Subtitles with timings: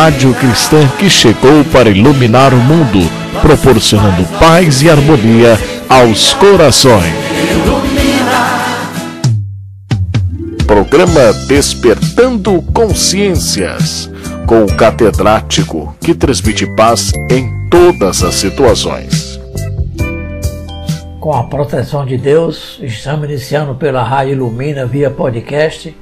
[0.00, 3.00] rádio cristã que chegou para iluminar o mundo,
[3.42, 5.58] proporcionando paz e harmonia
[5.90, 7.12] aos corações.
[10.66, 14.10] Programa Despertando Consciências,
[14.46, 19.38] com o catedrático que transmite paz em todas as situações.
[21.20, 25.94] Com a proteção de Deus, estamos iniciando pela Rádio Ilumina via podcast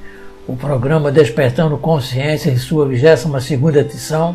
[0.48, 4.34] o programa Despertando Consciência em sua 22ª edição,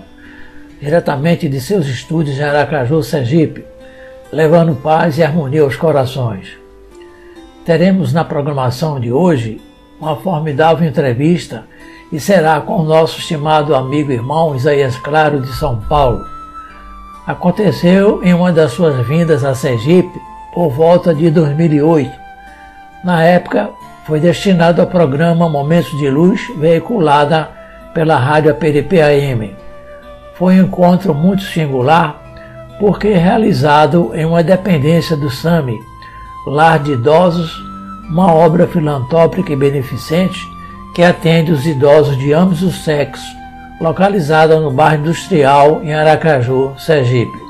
[0.79, 3.65] diretamente de seus estúdios em Aracaju, Sergipe,
[4.31, 6.49] levando paz e harmonia aos corações.
[7.65, 9.59] Teremos na programação de hoje
[9.99, 11.63] uma formidável entrevista
[12.11, 16.23] e será com o nosso estimado amigo e irmão Isaías Claro de São Paulo.
[17.25, 20.21] Aconteceu em uma das suas vindas a Sergipe
[20.53, 22.11] por volta de 2008.
[23.03, 23.71] Na época,
[24.05, 27.49] foi destinado ao programa Momentos de Luz, veiculada
[27.93, 29.55] pela rádio APDP AM.
[30.35, 32.21] Foi um encontro muito singular,
[32.79, 35.79] porque realizado em uma dependência do SAMI,
[36.45, 37.53] Lar de Idosos,
[38.09, 40.39] uma obra filantrópica e beneficente
[40.93, 43.25] que atende os idosos de ambos os sexos,
[43.79, 47.41] localizada no bairro industrial em Aracaju, Sergipe.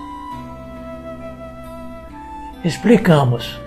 [2.63, 3.62] Explicamos.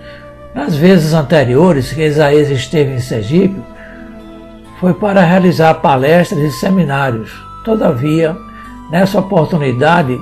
[0.56, 3.60] Nas vezes anteriores que Isaías esteve em Sergipe,
[4.80, 7.30] foi para realizar palestras e seminários.
[7.62, 8.34] Todavia,
[8.90, 10.18] nessa oportunidade,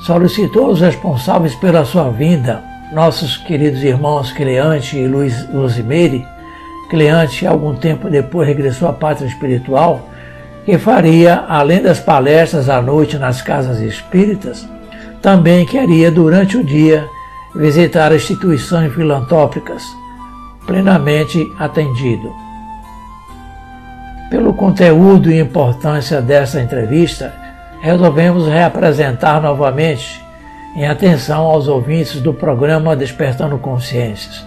[0.00, 6.26] solicitou aos responsáveis pela sua vinda, nossos queridos irmãos Cleante e Luiz Luzimeire,
[6.90, 10.10] Cleante, algum tempo depois, regressou à pátria espiritual,
[10.64, 14.68] que faria, além das palestras à noite nas casas espíritas,
[15.22, 17.08] também queria, durante o dia,
[17.56, 19.82] visitar instituições filantrópicas,
[20.66, 22.32] plenamente atendido.
[24.30, 27.32] Pelo conteúdo e importância dessa entrevista,
[27.80, 30.22] resolvemos reapresentar novamente
[30.76, 34.44] em atenção aos ouvintes do programa Despertando Consciências.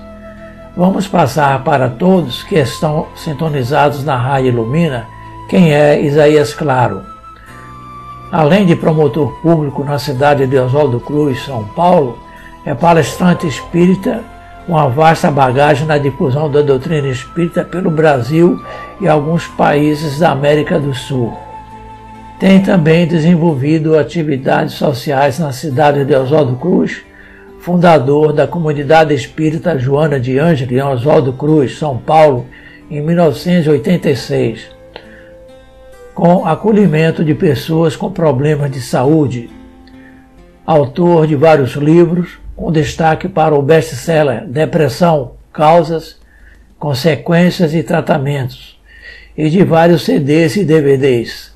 [0.78, 5.08] Vamos passar para todos que estão sintonizados na Rádio Ilumina
[5.50, 7.02] quem é Isaías Claro.
[8.32, 12.20] Além de promotor público na cidade de Oswaldo Cruz, São Paulo,
[12.66, 14.24] é palestrante espírita
[14.70, 18.64] uma vasta bagagem na difusão da doutrina espírita pelo Brasil
[19.02, 21.36] e alguns países da América do Sul.
[22.40, 27.02] Tem também desenvolvido atividades sociais na cidade de Oswaldo Cruz,
[27.60, 32.46] fundador da comunidade espírita Joana de Ângelo em Oswaldo Cruz, São Paulo,
[32.92, 34.70] em 1986,
[36.14, 39.50] com acolhimento de pessoas com problemas de saúde.
[40.66, 46.18] Autor de vários livros, com destaque para o best-seller Depressão, Causas,
[46.78, 48.78] Consequências e Tratamentos,
[49.38, 51.54] e de vários CDs e DVDs.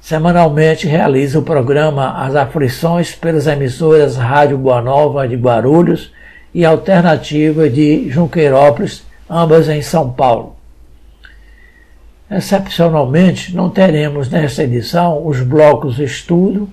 [0.00, 6.12] Semanalmente realiza o programa As Aflições pelas emissoras Rádio Boa Nova de Guarulhos
[6.54, 10.54] e Alternativa de Junqueirópolis, ambas em São Paulo.
[12.30, 16.70] Excepcionalmente, não teremos nesta edição os blocos Estudo,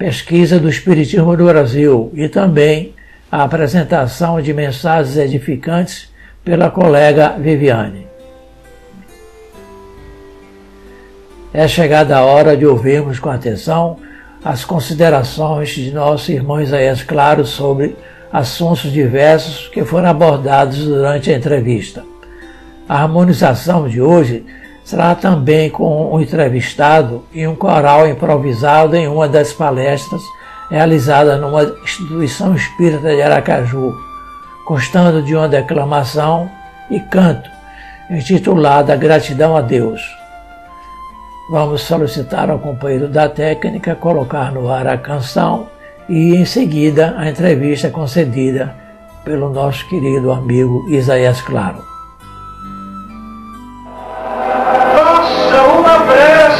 [0.00, 2.94] pesquisa do Espiritismo no Brasil e também
[3.30, 6.08] a apresentação de mensagens edificantes
[6.42, 8.06] pela colega Viviane.
[11.52, 13.98] É chegada a hora de ouvirmos com atenção
[14.42, 17.94] as considerações de nosso irmão Isaías Claro sobre
[18.32, 22.02] assuntos diversos que foram abordados durante a entrevista.
[22.88, 24.46] A harmonização de hoje
[24.90, 30.20] será também com um entrevistado e um coral improvisado em uma das palestras
[30.68, 33.94] realizada numa instituição espírita de Aracaju,
[34.66, 36.50] constando de uma declamação
[36.90, 37.48] e canto
[38.10, 40.00] intitulada Gratidão a Deus.
[41.52, 45.68] Vamos solicitar ao companheiro da técnica colocar no ar a canção
[46.08, 48.74] e, em seguida, a entrevista concedida
[49.24, 51.89] pelo nosso querido amigo Isaías Claro.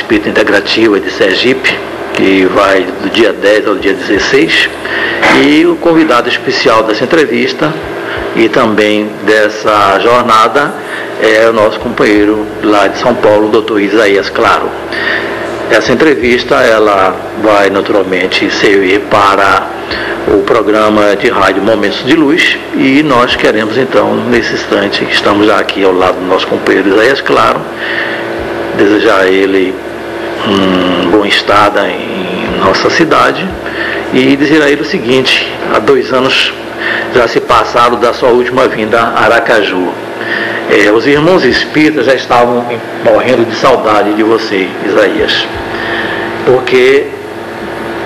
[0.00, 1.78] espírita integrativa de Sergipe,
[2.14, 4.68] que vai do dia 10 ao dia 16.
[5.44, 7.72] E o convidado especial dessa entrevista
[8.34, 10.72] e também dessa jornada
[11.22, 14.68] é o nosso companheiro lá de São Paulo, o doutor Isaías Claro.
[15.70, 19.68] Essa entrevista ela vai naturalmente servir para
[20.28, 25.60] o programa de rádio Momentos de Luz e nós queremos então, nesse instante, estamos já
[25.60, 27.60] aqui ao lado do nosso companheiro Isaías Claro,
[28.76, 29.72] desejar a ele
[30.46, 33.46] um bom estado em nossa cidade
[34.12, 36.52] e dizer a ele o seguinte, há dois anos
[37.14, 39.92] já se passaram da sua última vinda a Aracaju.
[40.70, 42.64] É, os irmãos espíritas já estavam
[43.04, 45.46] morrendo de saudade de você, Isaías,
[46.46, 47.06] porque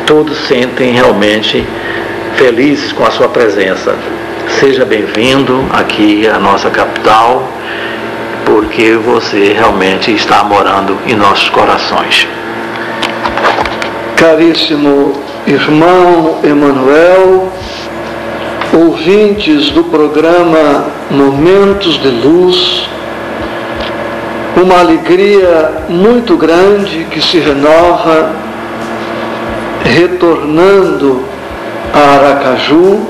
[0.07, 1.65] todos sentem realmente
[2.37, 3.95] felizes com a sua presença.
[4.61, 7.49] Seja bem-vindo aqui à nossa capital,
[8.45, 12.29] porque você realmente está morando em nossos corações.
[14.17, 15.13] Caríssimo
[15.47, 17.53] irmão Emanuel,
[18.73, 22.89] ouvintes do programa Momentos de Luz,
[24.57, 28.33] uma alegria muito grande que se renova,
[29.85, 31.25] retornando
[31.93, 33.01] a Aracaju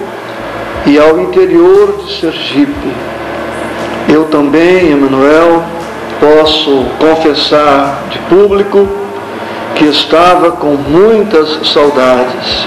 [0.87, 3.14] e ao interior de Sergipe.
[4.15, 5.65] Eu também, Emanuel,
[6.21, 8.87] posso confessar de público
[9.75, 12.65] que estava com muitas saudades.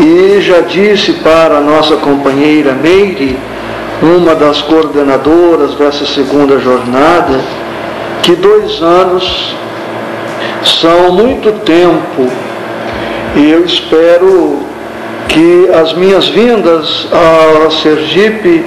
[0.00, 3.38] E já disse para a nossa companheira Meire,
[4.00, 7.38] uma das coordenadoras dessa segunda jornada,
[8.22, 9.54] que dois anos
[10.64, 12.32] são muito tempo.
[13.34, 14.60] E eu espero
[15.28, 18.64] que as minhas vindas a Sergipe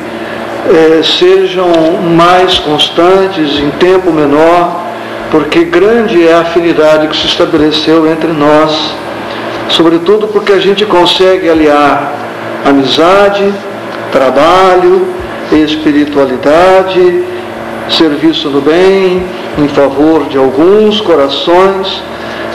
[0.69, 1.67] eh, sejam
[2.15, 4.85] mais constantes, em tempo menor,
[5.31, 8.93] porque grande é a afinidade que se estabeleceu entre nós
[9.69, 12.13] sobretudo porque a gente consegue aliar
[12.65, 13.53] amizade,
[14.11, 15.07] trabalho,
[15.51, 17.23] espiritualidade,
[17.89, 19.23] serviço no bem,
[19.57, 22.03] em favor de alguns corações,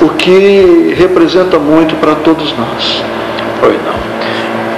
[0.00, 3.02] o que representa muito para todos nós.
[3.60, 3.93] Pois não.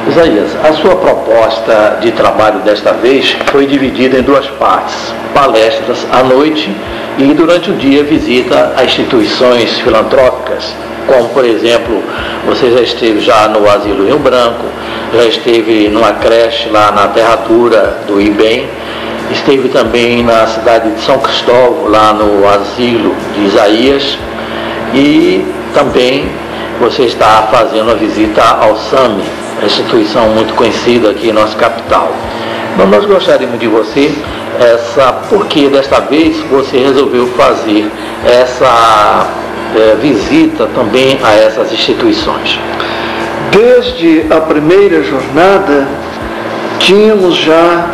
[0.08, 4.94] Isaías, a sua proposta de trabalho desta vez foi dividida em duas partes:
[5.34, 6.74] palestras à noite
[7.18, 10.74] e durante o dia visita a instituições filantrópicas
[11.06, 12.02] como por exemplo,
[12.46, 14.64] você já esteve já no Asilo Rio Branco,
[15.14, 18.68] já esteve numa creche lá na Terratura do IBEM,
[19.30, 24.18] esteve também na cidade de São Cristóvão, lá no Asilo de Isaías,
[24.92, 26.28] e também
[26.80, 29.24] você está fazendo a visita ao SAMI,
[29.64, 32.12] instituição muito conhecida aqui em nossa capital.
[32.76, 34.12] Mas nós gostaríamos de você
[34.60, 37.90] essa, porque desta vez você resolveu fazer
[38.24, 39.26] essa
[39.74, 42.58] é, visita também a essas instituições?
[43.50, 45.88] Desde a primeira jornada,
[46.78, 47.86] tínhamos já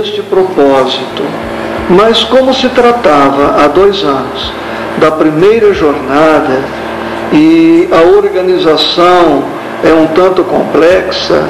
[0.00, 1.22] este propósito,
[1.90, 4.52] mas como se tratava há dois anos
[4.98, 6.62] da primeira jornada
[7.32, 11.48] e a organização é um tanto complexa,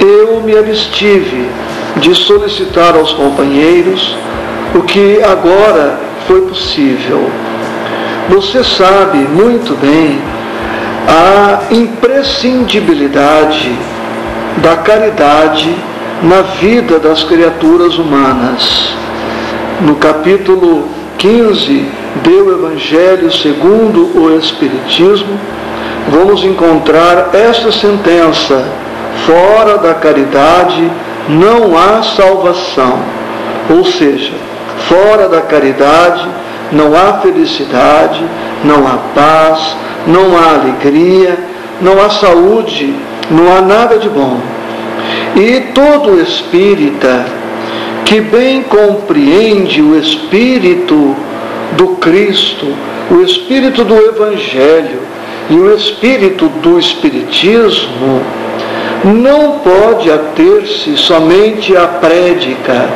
[0.00, 1.48] eu me abstive
[1.96, 4.16] de solicitar aos companheiros
[4.74, 7.30] o que agora foi possível
[8.28, 10.20] você sabe muito bem
[11.08, 13.76] a imprescindibilidade
[14.58, 15.74] da caridade
[16.22, 18.94] na vida das criaturas humanas.
[19.80, 20.86] No capítulo
[21.18, 21.84] 15
[22.22, 25.36] do Evangelho segundo o Espiritismo,
[26.08, 28.64] vamos encontrar esta sentença:
[29.26, 30.90] fora da caridade
[31.28, 32.98] não há salvação.
[33.70, 34.32] Ou seja,
[34.88, 36.26] fora da caridade
[36.72, 38.24] não há felicidade,
[38.64, 41.38] não há paz, não há alegria,
[41.80, 42.94] não há saúde,
[43.30, 44.40] não há nada de bom.
[45.36, 47.24] E todo espírita
[48.04, 51.16] que bem compreende o espírito
[51.72, 52.66] do Cristo,
[53.10, 55.00] o espírito do Evangelho
[55.50, 58.22] e o espírito do Espiritismo,
[59.04, 62.88] não pode ater-se somente à prédica,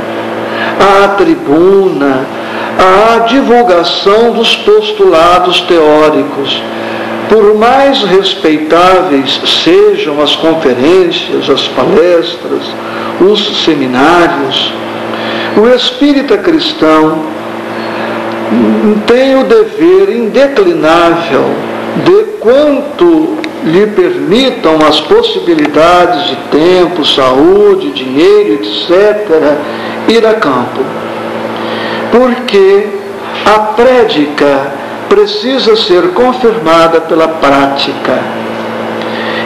[0.81, 2.25] à tribuna,
[2.79, 6.63] à divulgação dos postulados teóricos.
[7.29, 12.63] Por mais respeitáveis sejam as conferências, as palestras,
[13.21, 14.73] os seminários,
[15.57, 17.25] o espírita cristão
[19.07, 21.66] tem o dever indeclinável
[22.05, 29.59] de quanto lhe permitam as possibilidades de tempo, saúde, dinheiro, etc.,
[30.09, 31.07] ir a campo
[32.17, 32.87] porque
[33.45, 34.73] a prédica
[35.09, 38.19] precisa ser confirmada pela prática.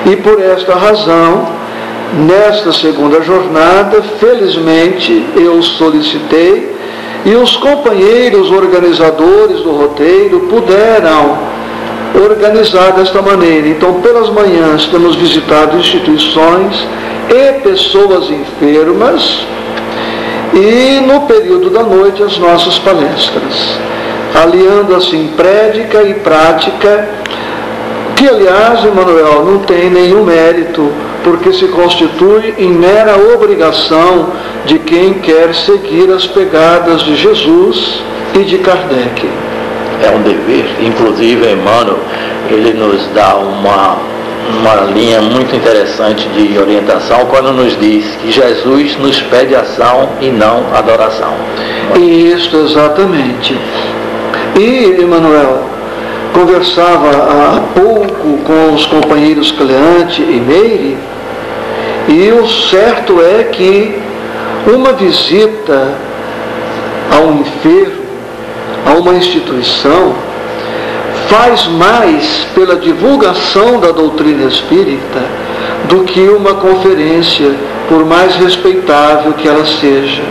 [0.07, 1.49] E por esta razão,
[2.27, 6.77] nesta segunda jornada, felizmente eu solicitei
[7.25, 11.39] e os companheiros organizadores do roteiro puderam
[12.15, 13.69] organizar desta maneira.
[13.69, 16.87] Então, pelas manhãs, temos visitado instituições
[17.29, 19.47] e pessoas enfermas,
[20.53, 23.79] e no período da noite, as nossas palestras,
[24.35, 27.09] aliando assim prédica e prática,
[28.17, 30.91] que aliás, Emanuel, não tem nenhum mérito,
[31.23, 34.31] porque se constitui em mera obrigação
[34.67, 38.03] de quem quer seguir as pegadas de Jesus
[38.35, 39.50] e de Kardec.
[40.03, 41.99] É um dever, inclusive Emmanuel,
[42.49, 43.99] ele nos dá uma,
[44.61, 50.29] uma linha muito interessante de orientação quando nos diz que Jesus nos pede ação e
[50.29, 51.35] não adoração.
[51.97, 53.57] Isso, exatamente.
[54.59, 55.65] E, Emanuel,
[56.33, 60.99] conversava há pouco com os companheiros Cleante e Meire,
[62.09, 64.01] e o certo é que
[64.67, 65.95] uma visita
[67.13, 67.90] a um enfermo,
[68.91, 70.15] a uma instituição,
[71.29, 75.23] faz mais pela divulgação da doutrina espírita
[75.89, 77.55] do que uma conferência,
[77.89, 80.23] por mais respeitável que ela seja.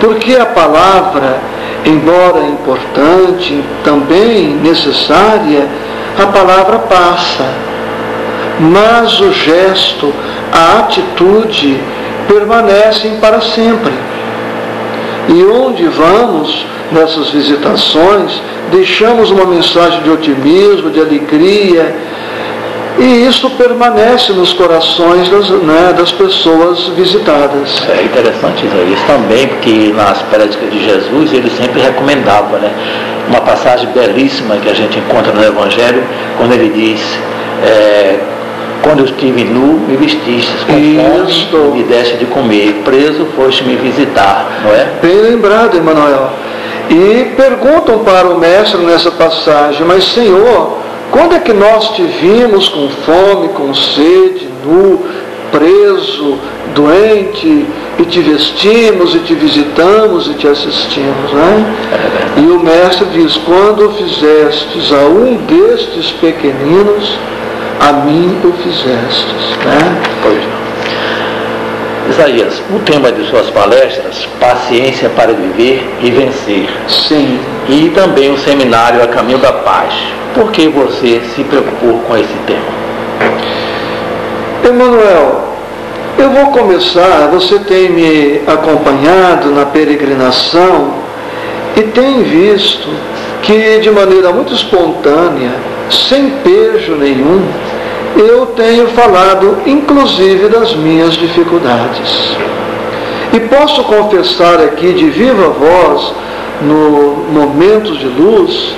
[0.00, 1.40] Porque a palavra,
[1.84, 5.66] embora importante, também necessária,
[6.16, 7.46] a palavra passa.
[8.60, 10.12] Mas o gesto,
[10.52, 11.80] a atitude,
[12.28, 13.92] permanecem para sempre.
[15.28, 21.94] E onde vamos nessas visitações, deixamos uma mensagem de otimismo, de alegria,
[22.98, 27.80] e isso permanece nos corações das, né, das pessoas visitadas.
[27.88, 32.72] É interessante isso também, porque nas prédicas de Jesus ele sempre recomendava, né?
[33.28, 36.02] Uma passagem belíssima que a gente encontra no Evangelho,
[36.38, 37.00] quando ele diz,
[37.62, 38.18] é,
[38.82, 40.72] quando eu estive nu, me vestistes com
[41.74, 44.86] me deste de comer, preso, foste me visitar, não é?
[45.02, 46.30] Bem lembrado, Emanuel.
[46.90, 50.78] E perguntam para o mestre nessa passagem, mas Senhor,
[51.10, 55.04] quando é que nós te vimos com fome, com sede, nu,
[55.50, 56.38] preso,
[56.74, 57.66] doente,
[57.98, 61.76] e te vestimos, e te visitamos, e te assistimos, né?
[62.36, 67.18] E o mestre diz, quando fizestes a um destes pequeninos,
[67.80, 69.56] a mim o fizestes.
[69.64, 70.02] Né?
[70.22, 70.58] Pois não.
[72.10, 76.68] Isaías, o tema de suas palestras, paciência para viver e vencer.
[76.88, 77.38] Sim.
[77.68, 79.92] E também o seminário A Caminho da Paz.
[80.34, 82.78] Por que você se preocupou com esse tema?
[84.64, 85.48] Emanuel,
[86.18, 90.94] eu vou começar, você tem me acompanhado na peregrinação
[91.76, 92.88] e tem visto
[93.42, 95.52] que de maneira muito espontânea,
[95.90, 97.46] sem pejo nenhum,
[98.16, 102.36] eu tenho falado inclusive das minhas dificuldades.
[103.32, 106.14] E posso confessar aqui de viva voz,
[106.62, 108.74] no momento de luz,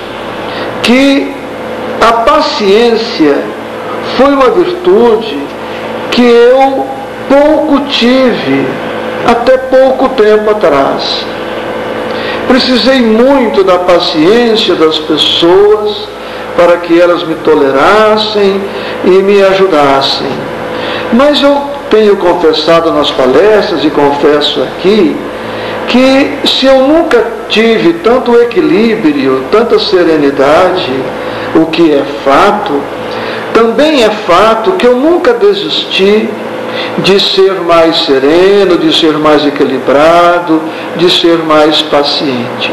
[0.83, 1.33] que
[2.01, 3.43] a paciência
[4.17, 5.39] foi uma virtude
[6.11, 6.85] que eu
[7.29, 8.67] pouco tive
[9.25, 11.25] até pouco tempo atrás.
[12.47, 16.09] Precisei muito da paciência das pessoas
[16.61, 18.61] para que elas me tolerassem
[19.03, 20.27] e me ajudassem.
[21.11, 25.17] Mas eu tenho confessado nas palestras e confesso aqui
[25.87, 30.93] que se eu nunca tive tanto equilíbrio, tanta serenidade,
[31.55, 32.79] o que é fato,
[33.55, 36.29] também é fato que eu nunca desisti
[36.99, 40.61] de ser mais sereno, de ser mais equilibrado,
[40.95, 42.71] de ser mais paciente.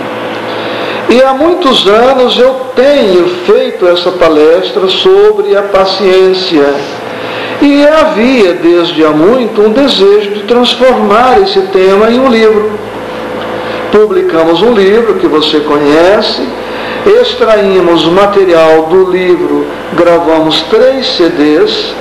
[1.10, 6.66] E há muitos anos eu tenho feito essa palestra sobre a paciência.
[7.62, 12.72] E havia desde há muito um desejo de transformar esse tema em um livro.
[13.90, 16.46] Publicamos um livro que você conhece,
[17.22, 21.94] extraímos o material do livro, gravamos três CDs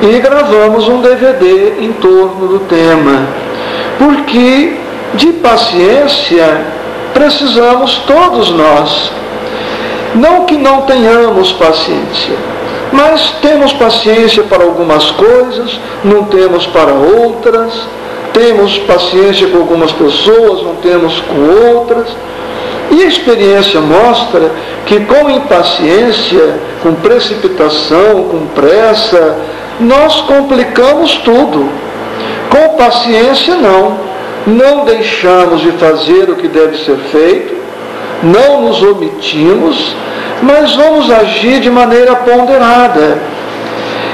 [0.00, 3.26] e gravamos um DVD em torno do tema.
[3.98, 4.72] Porque
[5.14, 6.80] de paciência
[7.12, 9.10] precisamos todos nós.
[10.14, 12.36] Não que não tenhamos paciência,
[12.92, 17.72] mas temos paciência para algumas coisas, não temos para outras,
[18.32, 22.08] temos paciência com algumas pessoas, não temos com outras.
[22.90, 24.50] E a experiência mostra
[24.84, 29.38] que com impaciência, com precipitação, com pressa,
[29.80, 31.70] nós complicamos tudo.
[32.50, 34.11] Com paciência, não
[34.46, 37.54] não deixamos de fazer o que deve ser feito,
[38.22, 39.94] não nos omitimos,
[40.42, 43.18] mas vamos agir de maneira ponderada.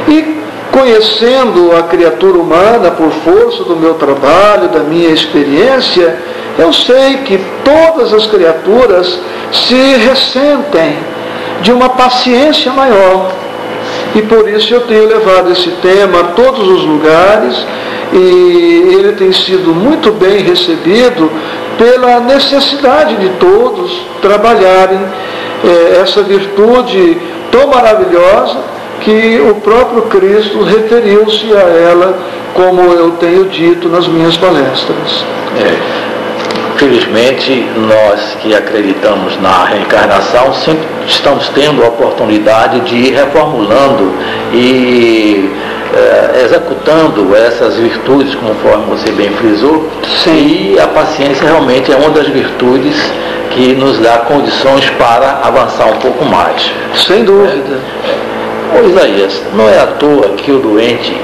[0.06, 0.38] E
[0.72, 6.16] conhecendo a criatura humana por força do meu trabalho, da minha experiência,
[6.58, 9.18] eu sei que todas as criaturas
[9.52, 10.98] se ressentem
[11.62, 13.30] de uma paciência maior.
[14.14, 17.66] E por isso eu tenho levado esse tema a todos os lugares
[18.12, 21.30] e ele tem sido muito bem recebido
[21.76, 25.00] pela necessidade de todos trabalharem
[25.64, 27.18] eh, essa virtude
[27.50, 28.58] tão maravilhosa
[29.00, 32.18] que o próprio Cristo referiu-se a ela,
[32.54, 35.24] como eu tenho dito nas minhas palestras.
[35.60, 36.17] É.
[36.78, 44.14] Felizmente, nós que acreditamos na reencarnação sempre estamos tendo a oportunidade de ir reformulando
[44.52, 45.50] e
[45.92, 49.90] é, executando essas virtudes, conforme você bem frisou.
[50.22, 50.74] Sim.
[50.74, 52.94] E a paciência realmente é uma das virtudes
[53.50, 56.72] que nos dá condições para avançar um pouco mais.
[56.94, 57.80] Sem dúvida.
[58.04, 58.78] É.
[58.78, 61.16] Ô Isaías, não é à toa que o doente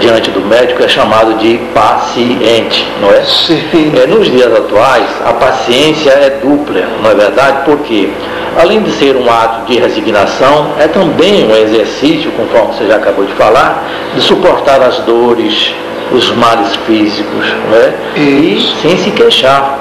[0.00, 3.22] diante do médico é chamado de paciente, não é?
[3.22, 3.92] Sim.
[3.96, 7.64] É, nos dias atuais, a paciência é dupla, não é verdade?
[7.64, 8.10] Porque,
[8.56, 13.24] além de ser um ato de resignação, é também um exercício, conforme você já acabou
[13.24, 13.84] de falar,
[14.14, 15.74] de suportar as dores,
[16.12, 17.94] os males físicos, não é?
[18.16, 19.78] E sem se queixar.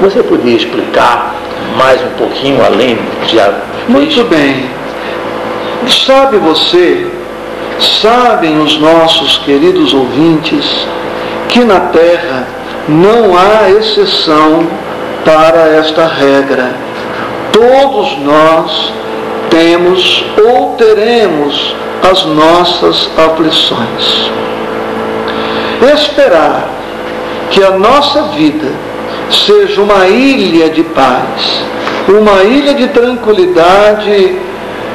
[0.00, 1.34] Você podia explicar
[1.76, 3.52] mais um pouquinho além de já
[3.88, 4.68] Muito bem.
[5.86, 7.06] Sabe você
[7.78, 10.86] Sabem os nossos queridos ouvintes
[11.48, 12.46] que na terra
[12.88, 14.66] não há exceção
[15.24, 16.74] para esta regra.
[17.52, 18.92] Todos nós
[19.50, 21.74] temos ou teremos
[22.10, 24.30] as nossas aflições.
[25.94, 26.68] Esperar
[27.50, 28.72] que a nossa vida
[29.30, 31.64] seja uma ilha de paz,
[32.08, 34.38] uma ilha de tranquilidade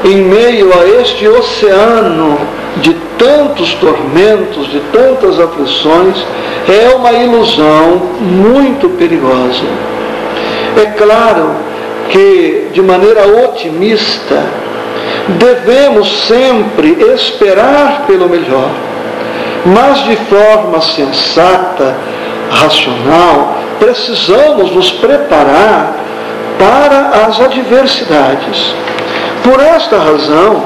[0.03, 6.15] em meio a este oceano de tantos tormentos, de tantas aflições,
[6.67, 9.65] é uma ilusão muito perigosa.
[10.77, 11.55] É claro
[12.09, 14.43] que, de maneira otimista,
[15.39, 18.69] devemos sempre esperar pelo melhor,
[19.65, 21.95] mas de forma sensata,
[22.49, 25.95] racional, precisamos nos preparar
[26.57, 28.73] para as adversidades.
[29.43, 30.65] Por esta razão,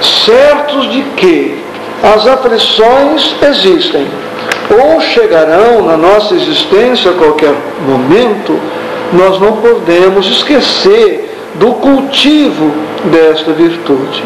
[0.00, 1.62] certos de que
[2.02, 4.06] as aflições existem
[4.70, 7.54] ou chegarão na nossa existência a qualquer
[7.86, 8.58] momento,
[9.12, 12.72] nós não podemos esquecer do cultivo
[13.06, 14.22] desta virtude.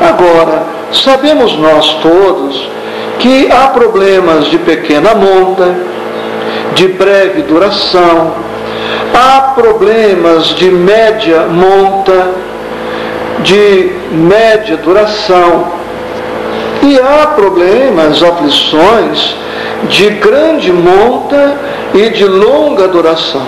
[0.00, 2.68] Agora, sabemos nós todos
[3.18, 5.74] que há problemas de pequena monta,
[6.74, 8.34] de breve duração,
[9.14, 12.32] há problemas de média monta,
[13.42, 15.72] de média duração.
[16.82, 19.36] E há problemas, aflições
[19.88, 21.58] de grande monta
[21.94, 23.46] e de longa duração.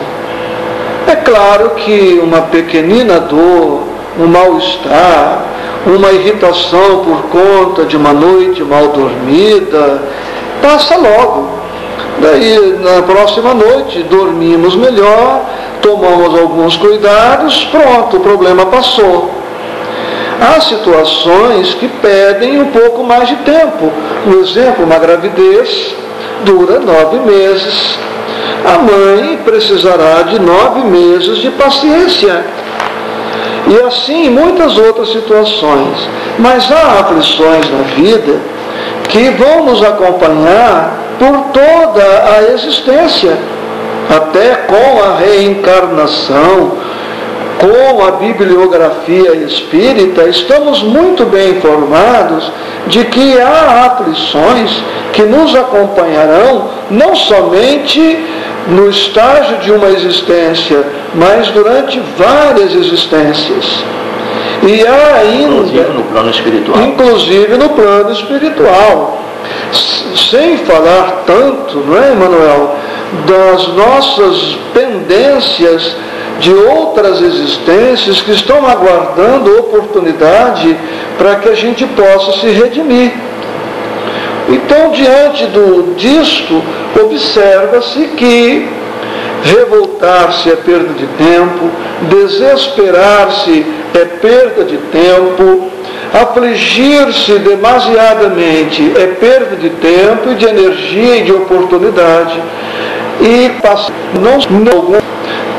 [1.06, 3.82] É claro que uma pequenina dor,
[4.18, 5.44] um mal-estar,
[5.86, 10.02] uma irritação por conta de uma noite mal dormida,
[10.60, 11.48] passa logo.
[12.20, 15.42] Daí, na próxima noite, dormimos melhor,
[15.80, 19.37] tomamos alguns cuidados, pronto, o problema passou.
[20.40, 23.92] Há situações que pedem um pouco mais de tempo.
[24.26, 25.94] Um exemplo, uma gravidez
[26.44, 27.98] dura nove meses.
[28.64, 32.44] A mãe precisará de nove meses de paciência.
[33.66, 36.08] E assim muitas outras situações.
[36.38, 38.40] Mas há aflições na vida
[39.08, 42.04] que vão nos acompanhar por toda
[42.36, 43.36] a existência,
[44.08, 46.72] até com a reencarnação,
[47.58, 52.50] com a bibliografia espírita, estamos muito bem informados
[52.86, 54.70] de que há aflições
[55.12, 58.24] que nos acompanharão não somente
[58.68, 63.84] no estágio de uma existência, mas durante várias existências.
[64.62, 65.54] E há ainda.
[65.54, 66.82] Inclusive no plano espiritual.
[66.82, 69.22] Inclusive no plano espiritual.
[70.30, 72.76] Sem falar tanto, não é, Emanuel,
[73.26, 75.96] das nossas pendências
[76.38, 80.76] de outras existências que estão aguardando oportunidade
[81.16, 83.12] para que a gente possa se redimir.
[84.48, 86.62] Então, diante do, disto,
[86.98, 88.68] observa-se que
[89.42, 91.70] revoltar-se é perda de tempo,
[92.08, 95.70] desesperar-se é perda de tempo,
[96.12, 102.40] afligir-se demasiadamente é perda de tempo e de energia e de oportunidade.
[103.20, 103.50] e
[104.18, 104.98] não, não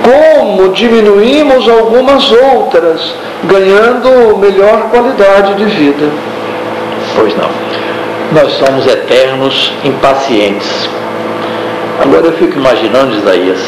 [0.04, 6.10] como diminuímos algumas outras, ganhando melhor qualidade de vida.
[7.16, 7.50] Pois não.
[8.32, 10.90] Nós somos eternos impacientes.
[12.02, 13.60] Agora eu fico imaginando, Isaías,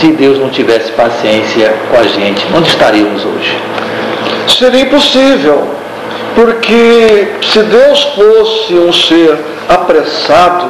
[0.00, 3.56] se Deus não tivesse paciência com a gente, onde estaríamos hoje?
[4.48, 5.68] Seria impossível,
[6.34, 9.36] porque se Deus fosse um ser
[9.68, 10.66] apressado,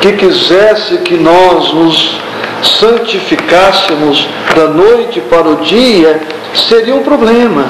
[0.00, 2.23] que quisesse que nós nos
[2.66, 6.20] santificássemos da noite para o dia,
[6.54, 7.64] seria um problema.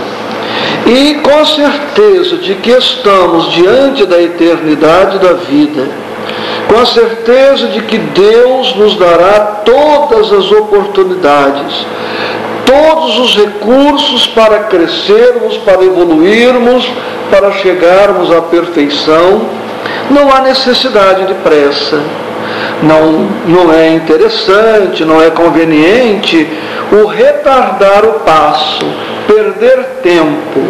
[0.86, 5.88] E com a certeza de que estamos diante da eternidade da vida,
[6.68, 11.86] com a certeza de que Deus nos dará todas as oportunidades,
[12.66, 16.90] todos os recursos para crescermos, para evoluirmos,
[17.30, 19.42] para chegarmos à perfeição,
[20.10, 22.00] não há necessidade de pressa.
[22.82, 26.48] Não, não é interessante, não é conveniente
[26.92, 28.84] o retardar o passo,
[29.26, 30.60] perder tempo.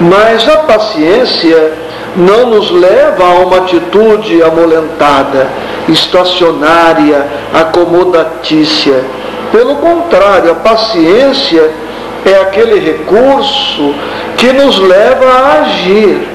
[0.00, 1.72] Mas a paciência
[2.16, 5.48] não nos leva a uma atitude amolentada,
[5.88, 9.04] estacionária, acomodatícia.
[9.52, 11.70] Pelo contrário, a paciência
[12.24, 13.94] é aquele recurso
[14.36, 16.28] que nos leva a agir,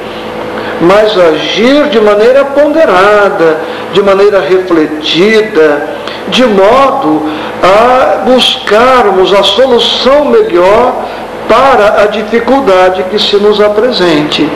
[0.81, 3.59] mas agir de maneira ponderada,
[3.93, 5.87] de maneira refletida,
[6.27, 7.29] de modo
[7.63, 11.05] a buscarmos a solução melhor
[11.47, 14.49] para a dificuldade que se nos apresente.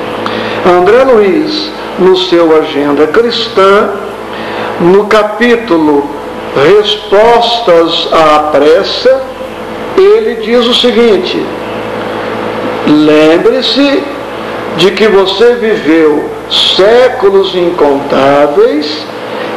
[0.65, 3.89] André Luiz, no seu Agenda Cristã,
[4.79, 6.10] no capítulo
[6.55, 9.21] Respostas à Pressa,
[9.97, 11.45] ele diz o seguinte:
[12.88, 14.03] lembre-se
[14.77, 19.05] de que você viveu séculos incontáveis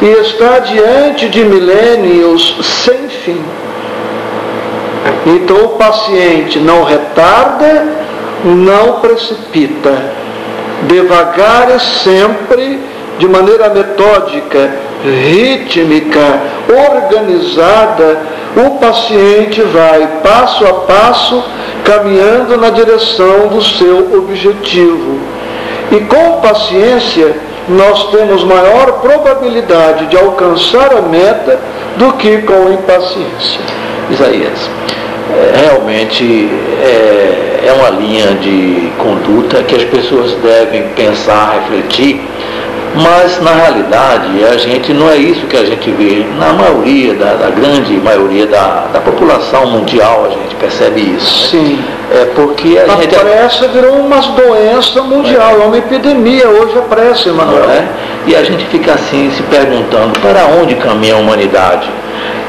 [0.00, 3.42] e está diante de milênios sem fim.
[5.24, 7.86] Então o paciente não retarda,
[8.44, 10.22] não precipita.
[10.88, 12.80] Devagar e sempre,
[13.22, 14.72] de maneira metódica,
[15.04, 18.18] rítmica, organizada,
[18.56, 21.44] o paciente vai passo a passo
[21.84, 25.20] caminhando na direção do seu objetivo.
[25.92, 27.36] E com paciência,
[27.68, 31.60] nós temos maior probabilidade de alcançar a meta
[31.96, 33.60] do que com impaciência.
[34.10, 34.68] Isaías,
[35.30, 36.50] é, realmente
[36.82, 42.20] é, é uma linha de conduta que as pessoas devem pensar, refletir
[42.94, 46.24] mas na realidade a gente não é isso que a gente vê.
[46.38, 51.48] Na maioria, da, da grande maioria da, da, população mundial a gente percebe isso.
[51.48, 51.82] Sim.
[52.10, 53.14] É porque a, a gente.
[53.14, 57.70] pressa virou uma doença mundial, é, uma epidemia hoje a pressa, Emanuel.
[57.70, 57.88] É?
[58.26, 61.90] E a gente fica assim se perguntando para onde caminha a humanidade.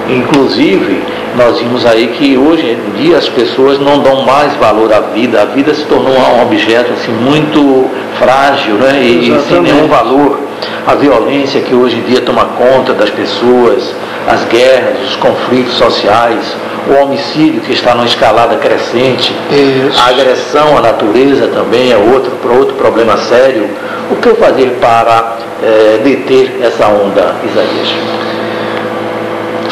[0.09, 1.01] Inclusive,
[1.35, 5.41] nós vimos aí que hoje em dia as pessoas não dão mais valor à vida,
[5.41, 9.01] a vida se tornou um objeto assim, muito frágil né?
[9.03, 10.39] e, sem nenhum valor.
[10.85, 13.93] A violência que hoje em dia toma conta das pessoas,
[14.27, 16.55] as guerras, os conflitos sociais,
[16.87, 20.01] o homicídio que está numa escalada crescente, Isso.
[20.01, 23.69] a agressão à natureza também é outro, outro problema sério.
[24.11, 28.32] O que fazer para é, deter essa onda, Isaías?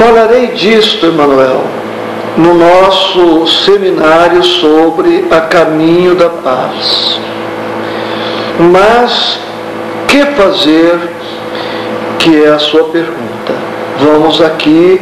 [0.02, 1.62] Falarei disto, Emanuel,
[2.36, 7.20] no nosso seminário sobre a caminho da paz.
[8.72, 9.40] Mas
[10.08, 11.00] que fazer,
[12.18, 13.54] que é a sua pergunta.
[14.00, 15.00] Vamos aqui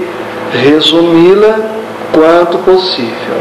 [0.52, 1.60] resumi-la
[2.12, 3.40] quanto possível.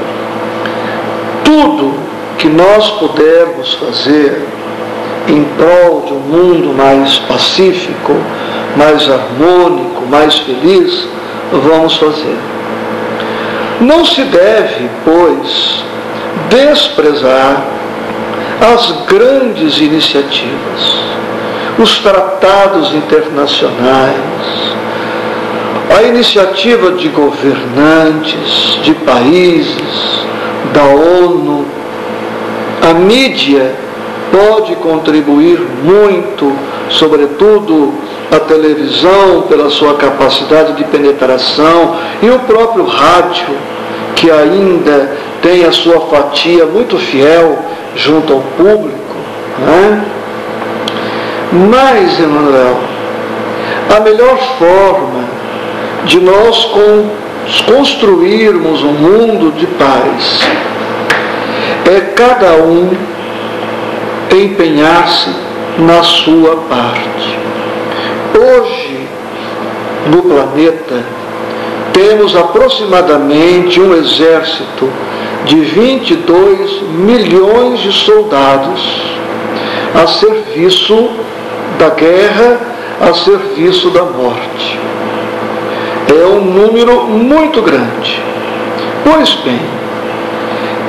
[1.43, 1.93] Tudo
[2.39, 4.47] que nós pudermos fazer
[5.27, 8.15] em prol de um mundo mais pacífico,
[8.77, 11.18] mais harmônico, mais feliz,
[11.53, 12.37] vamos fazer.
[13.81, 15.85] Não se deve, pois,
[16.49, 17.65] desprezar
[18.61, 20.99] as grandes iniciativas,
[21.79, 24.15] os tratados internacionais,
[25.97, 30.25] a iniciativa de governantes, de países,
[30.73, 31.65] da ONU,
[32.83, 33.75] a mídia
[34.31, 36.53] pode contribuir muito,
[36.91, 37.95] sobretudo
[38.31, 43.57] a televisão pela sua capacidade de penetração e o próprio rádio,
[44.15, 47.59] que ainda tem a sua fatia muito fiel
[47.97, 48.99] junto ao público.
[49.59, 50.05] Né?
[51.53, 52.79] Mas, Emanuel,
[53.97, 55.25] a melhor forma
[56.05, 56.71] de nós
[57.67, 60.41] construirmos um mundo de paz
[61.87, 62.91] é cada um
[64.31, 65.31] empenhar-se
[65.79, 67.48] na sua parte.
[68.39, 69.09] Hoje,
[70.13, 71.03] no planeta,
[71.93, 74.89] temos aproximadamente um exército
[75.45, 79.03] de 22 milhões de soldados
[79.93, 81.11] a serviço
[81.81, 82.61] da guerra,
[83.01, 84.79] a serviço da morte.
[86.09, 88.23] É um número muito grande.
[89.03, 89.61] Pois bem,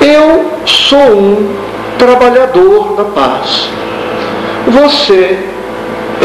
[0.01, 1.55] eu sou um
[1.97, 3.69] trabalhador da paz.
[4.67, 5.48] Você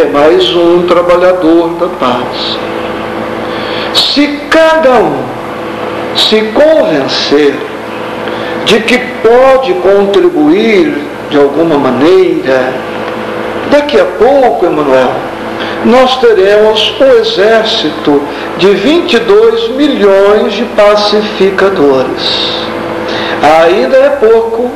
[0.00, 2.58] é mais um trabalhador da paz.
[3.94, 5.22] Se cada um
[6.16, 7.54] se convencer
[8.64, 10.98] de que pode contribuir
[11.30, 12.72] de alguma maneira,
[13.70, 15.12] daqui a pouco, Emanuel,
[15.84, 18.22] nós teremos um exército
[18.58, 22.64] de 22 milhões de pacificadores.
[23.42, 24.70] Ainda é pouco,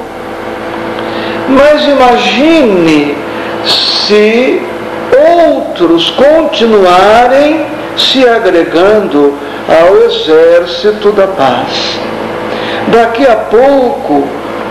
[1.49, 3.17] mas imagine
[3.65, 4.63] se
[5.19, 9.35] outros continuarem se agregando
[9.69, 11.99] ao exército da paz.
[12.89, 14.27] Daqui a pouco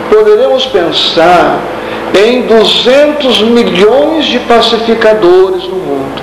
[0.10, 1.60] poderemos pensar
[2.16, 6.22] em 200 milhões de pacificadores no mundo,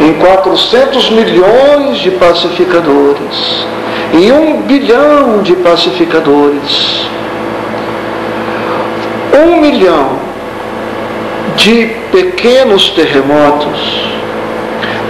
[0.00, 3.66] em 400 milhões de pacificadores,
[4.14, 7.08] em um bilhão de pacificadores.
[9.34, 10.27] Um milhão
[11.58, 14.08] de pequenos terremotos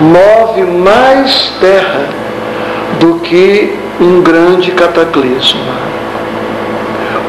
[0.01, 2.07] move mais terra
[2.99, 5.61] do que um grande cataclisma.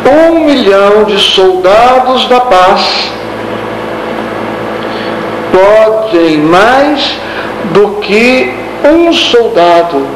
[0.09, 3.11] Um milhão de soldados da paz
[5.51, 7.17] podem mais
[7.73, 8.53] do que
[8.85, 10.07] um soldado,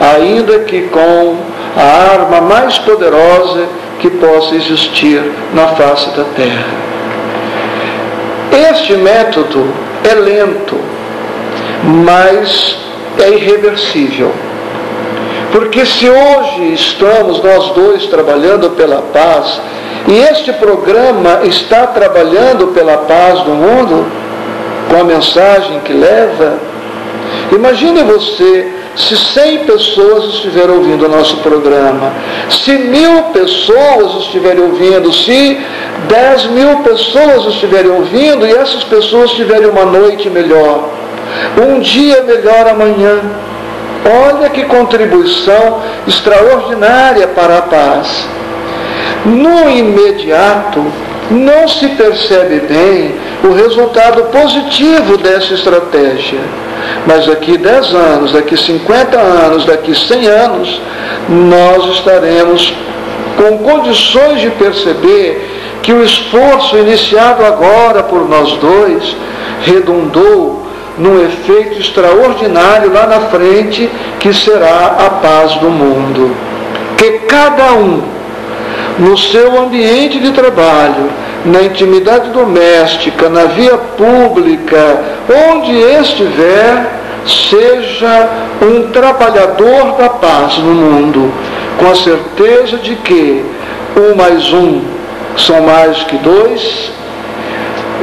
[0.00, 1.36] ainda que com
[1.76, 3.68] a arma mais poderosa
[4.00, 5.22] que possa existir
[5.54, 6.87] na face da terra.
[8.52, 9.66] Este método
[10.10, 10.76] é lento,
[11.84, 12.78] mas
[13.22, 14.32] é irreversível.
[15.52, 19.60] Porque se hoje estamos nós dois trabalhando pela paz,
[20.06, 24.06] e este programa está trabalhando pela paz no mundo,
[24.88, 26.54] com a mensagem que leva,
[27.52, 32.12] imagine você se 100 pessoas estiverem ouvindo o nosso programa,
[32.50, 35.60] se mil pessoas estiverem ouvindo, se
[36.08, 40.90] 10 mil pessoas estiverem ouvindo e essas pessoas tiverem uma noite melhor,
[41.64, 43.20] um dia melhor amanhã,
[44.04, 48.26] Olha que contribuição extraordinária para a paz.
[49.24, 50.84] No imediato,
[51.30, 53.14] não se percebe bem
[53.44, 56.40] o resultado positivo dessa estratégia.
[57.06, 60.80] Mas daqui 10 anos, daqui 50 anos, daqui 100 anos,
[61.28, 62.74] nós estaremos
[63.36, 65.48] com condições de perceber
[65.82, 69.16] que o esforço iniciado agora por nós dois
[69.62, 70.66] redundou
[70.98, 76.34] num efeito extraordinário lá na frente, que será a paz do mundo.
[76.96, 78.02] Que cada um,
[78.98, 81.08] no seu ambiente de trabalho,
[81.48, 85.00] na intimidade doméstica, na via pública,
[85.50, 88.28] onde estiver, seja
[88.62, 91.32] um trabalhador da paz no mundo,
[91.78, 93.44] com a certeza de que
[93.96, 94.82] um mais um
[95.36, 96.90] são mais que dois,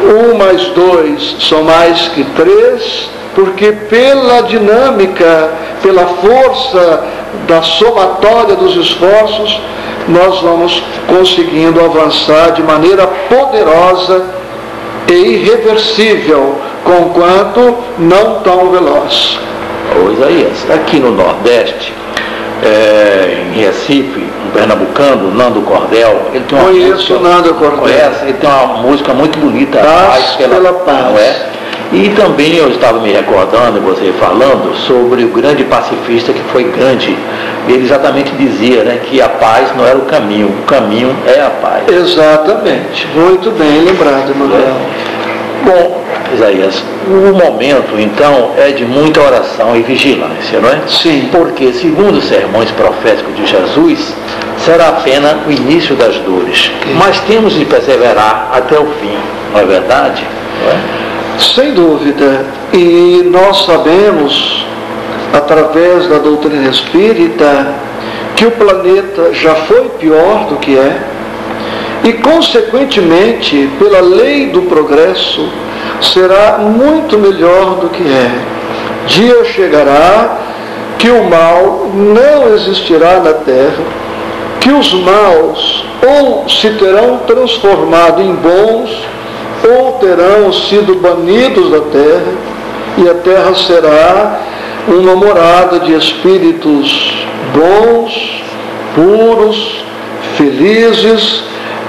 [0.04, 5.50] um mais dois são mais que três, porque pela dinâmica,
[5.84, 7.04] pela força
[7.48, 9.62] da somatória dos esforços,
[10.08, 14.26] nós vamos conseguindo avançar de maneira poderosa
[15.08, 19.40] e irreversível, conquanto não tão veloz.
[19.96, 21.94] Ô Isaías, aqui no Nordeste,
[22.64, 27.80] é, em Recife, um pernambucano, Nando Cordel, ele tem uma Conheço música, Nando Cordel.
[27.80, 31.06] Conhece, ele tem uma música muito bonita, Paz, paz pela, pela paz.
[31.06, 31.55] Não é?
[31.92, 37.16] E também eu estava me recordando, você falando, sobre o grande pacifista que foi grande.
[37.68, 41.50] Ele exatamente dizia né, que a paz não era o caminho, o caminho é a
[41.50, 41.84] paz.
[41.88, 44.60] Exatamente, muito bem lembrado, Manuel.
[44.62, 45.16] É.
[45.66, 50.82] Bom, Isaías, o momento então é de muita oração e vigilância, não é?
[50.88, 51.30] Sim.
[51.32, 54.14] Porque, segundo os sermões proféticos de Jesus,
[54.60, 56.72] será apenas o início das dores.
[56.98, 59.18] Mas temos de perseverar até o fim,
[59.54, 60.24] não é verdade?
[60.62, 61.05] Não é?
[61.38, 62.46] Sem dúvida.
[62.74, 64.66] E nós sabemos,
[65.34, 67.74] através da doutrina espírita,
[68.36, 70.98] que o planeta já foi pior do que é.
[72.04, 75.50] E, consequentemente, pela lei do progresso,
[76.02, 78.32] será muito melhor do que é.
[79.08, 80.38] Dia chegará
[80.98, 83.84] que o mal não existirá na terra,
[84.60, 88.90] que os maus ou se terão transformado em bons,
[89.68, 92.34] ou terão sido banidos da terra,
[92.98, 94.40] e a terra será
[94.88, 98.44] uma morada de espíritos bons,
[98.94, 99.84] puros,
[100.38, 101.44] felizes,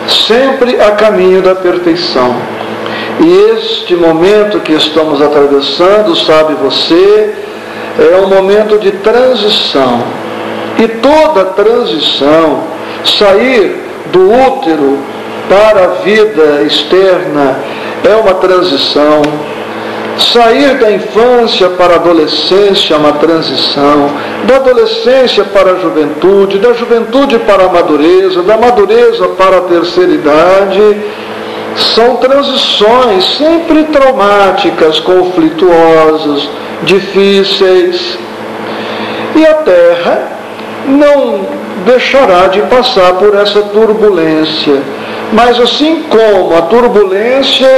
[0.09, 2.37] sempre a caminho da perfeição.
[3.21, 7.35] E este momento que estamos atravessando, sabe você,
[7.99, 10.03] é um momento de transição.
[10.79, 12.65] E toda transição,
[13.05, 13.81] sair
[14.13, 14.99] do útero
[15.49, 17.57] para a vida externa,
[18.05, 19.23] é uma transição.
[20.19, 24.11] Sair da infância para a adolescência é uma transição,
[24.45, 30.13] da adolescência para a juventude, da juventude para a madureza, da madureza para a terceira
[30.13, 30.97] idade,
[31.77, 36.49] são transições sempre traumáticas, conflituosas,
[36.83, 38.19] difíceis.
[39.35, 40.36] E a Terra
[40.89, 41.41] não
[41.85, 44.83] deixará de passar por essa turbulência.
[45.33, 47.69] Mas assim como a turbulência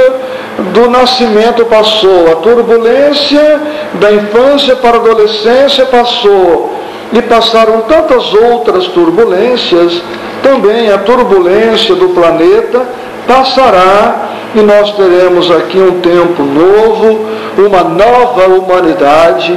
[0.73, 3.61] do nascimento passou, a turbulência
[3.95, 6.79] da infância para a adolescência passou,
[7.11, 10.01] e passaram tantas outras turbulências,
[10.43, 12.81] também a turbulência do planeta
[13.27, 17.25] passará e nós teremos aqui um tempo novo,
[17.57, 19.55] uma nova humanidade,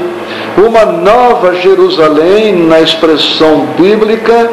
[0.57, 4.51] uma nova Jerusalém na expressão bíblica,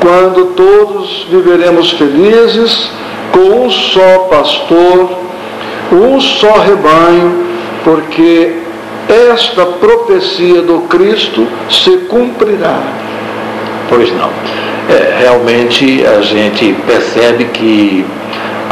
[0.00, 2.90] quando todos viveremos felizes
[3.32, 5.10] com um só pastor,
[5.92, 7.46] um só rebanho,
[7.84, 8.56] porque
[9.08, 12.80] esta profecia do Cristo se cumprirá.
[13.88, 14.30] Pois não.
[14.88, 18.04] É, realmente a gente percebe que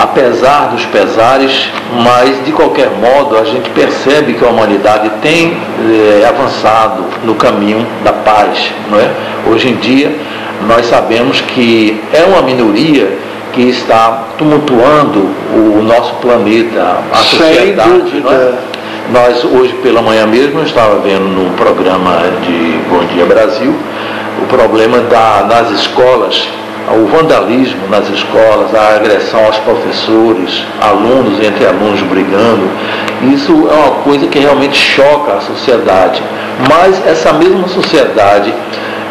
[0.01, 1.69] apesar dos pesares,
[2.03, 5.59] mas de qualquer modo a gente percebe que a humanidade tem
[5.91, 9.11] é, avançado no caminho da paz, não é?
[9.47, 10.11] Hoje em dia
[10.67, 13.19] nós sabemos que é uma minoria
[13.53, 18.53] que está tumultuando o nosso planeta, a sociedade, não é?
[19.13, 23.75] Nós hoje pela manhã mesmo eu estava vendo no programa de Bom Dia Brasil
[24.43, 26.49] o problema da, nas escolas
[26.89, 32.69] o vandalismo nas escolas, a agressão aos professores, alunos entre alunos brigando,
[33.33, 36.23] isso é uma coisa que realmente choca a sociedade.
[36.69, 38.53] Mas essa mesma sociedade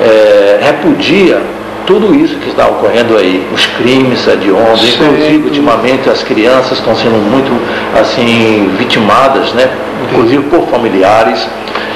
[0.02, 1.42] é, repudia
[1.86, 7.18] tudo isso que está ocorrendo aí, os crimes hediondos, inclusive ultimamente as crianças estão sendo
[7.32, 7.52] muito
[8.00, 9.70] assim vitimadas, né?
[10.04, 11.48] Inclusive por familiares.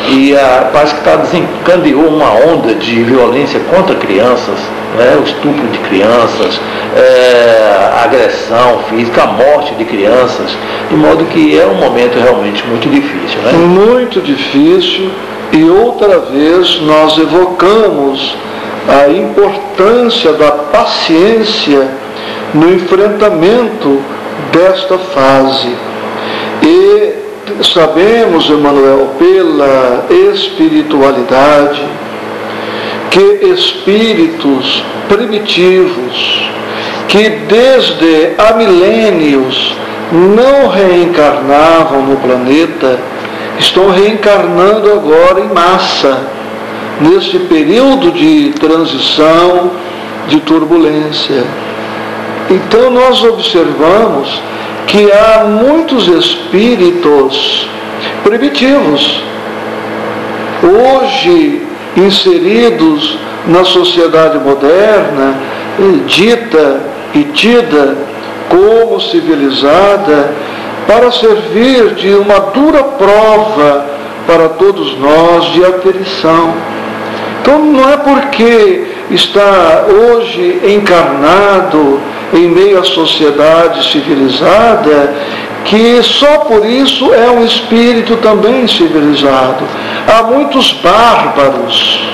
[0.10, 4.60] E ah, parece que está desencadeou uma onda de violência contra crianças,
[4.98, 5.18] né?
[5.20, 6.60] o estupro de crianças,
[6.96, 10.58] é, a agressão física, a morte de crianças,
[10.90, 13.40] de modo que é um momento realmente muito difícil.
[13.44, 13.52] Né?
[13.54, 15.10] Muito difícil,
[15.54, 18.36] e outra vez nós evocamos
[18.88, 21.88] a importância da paciência
[22.54, 24.02] no enfrentamento
[24.52, 25.74] desta fase.
[26.62, 27.13] E
[27.74, 31.84] sabemos, Emmanuel, pela espiritualidade,
[33.10, 36.50] que espíritos primitivos,
[37.08, 39.76] que desde há milênios
[40.12, 43.00] não reencarnavam no planeta,
[43.60, 46.28] estão reencarnando agora em massa,
[47.00, 49.72] neste período de transição,
[50.28, 51.44] de turbulência.
[52.50, 54.42] Então nós observamos
[54.88, 57.68] que há muitos espíritos
[58.24, 59.24] primitivos,
[60.64, 61.62] hoje
[61.98, 63.18] inseridos
[63.48, 65.36] na sociedade moderna,
[66.06, 66.82] dita
[67.14, 67.98] e tida
[68.50, 70.32] como civilizada,
[70.88, 73.86] para servir de uma dura prova
[74.28, 76.54] para todos nós de aferição.
[77.42, 82.02] Então não é porque está hoje encarnado
[82.34, 85.14] em meio à sociedade civilizada
[85.66, 89.64] que só por isso é um espírito também civilizado.
[90.08, 92.10] Há muitos bárbaros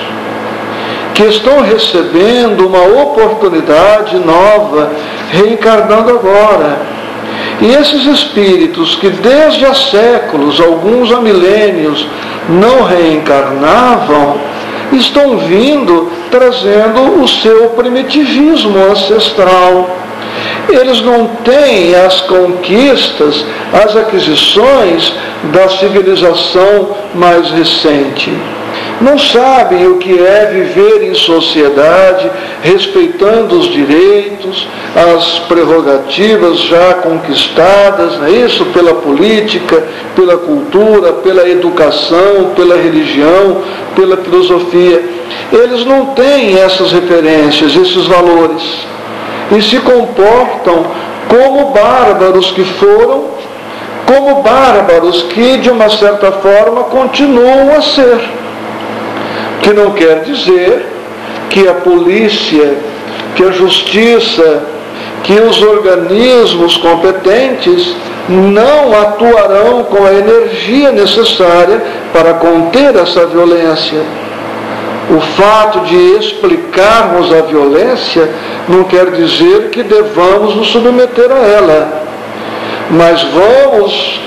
[1.14, 4.92] que estão recebendo uma oportunidade nova,
[5.30, 6.78] reencarnando agora.
[7.60, 12.06] E esses espíritos que desde há séculos, alguns há milênios,
[12.48, 14.38] não reencarnavam,
[14.92, 19.90] estão vindo trazendo o seu primitivismo ancestral
[20.74, 25.12] eles não têm as conquistas, as aquisições
[25.52, 28.30] da civilização mais recente.
[29.00, 32.30] Não sabem o que é viver em sociedade,
[32.62, 38.66] respeitando os direitos, as prerrogativas já conquistadas, não é isso?
[38.66, 39.82] Pela política,
[40.14, 43.62] pela cultura, pela educação, pela religião,
[43.96, 45.02] pela filosofia.
[45.50, 48.89] Eles não têm essas referências, esses valores
[49.56, 50.86] e se comportam
[51.28, 53.24] como bárbaros que foram,
[54.06, 58.20] como bárbaros que, de uma certa forma, continuam a ser.
[59.62, 60.86] Que não quer dizer
[61.48, 62.76] que a polícia,
[63.34, 64.62] que a justiça,
[65.22, 67.94] que os organismos competentes
[68.28, 71.82] não atuarão com a energia necessária
[72.12, 74.00] para conter essa violência.
[75.10, 78.30] O fato de explicarmos a violência
[78.68, 82.02] não quer dizer que devamos nos submeter a ela,
[82.92, 84.20] mas vamos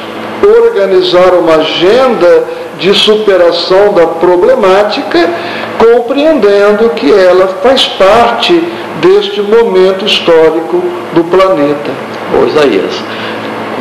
[0.43, 2.43] organizar uma agenda
[2.79, 5.29] de superação da problemática,
[5.77, 8.61] compreendendo que ela faz parte
[9.01, 11.91] deste momento histórico do planeta.
[12.37, 12.93] Ô Isaías,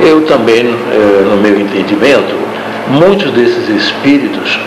[0.01, 2.35] eu também, eh, no meu entendimento,
[2.89, 4.59] muitos desses espíritos